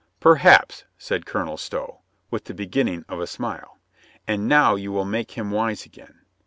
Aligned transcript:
"Perhaps," 0.19 0.85
said 0.97 1.27
Colonel 1.27 1.57
Stow, 1.57 1.99
with 2.31 2.45
the 2.45 2.55
beginning 2.55 3.05
of 3.07 3.19
a 3.19 3.27
smile. 3.27 3.77
"And 4.27 4.47
now 4.47 4.73
you 4.73 4.91
will 4.91 5.05
make 5.05 5.33
him 5.37 5.51
wise 5.51 5.85
again. 5.85 6.21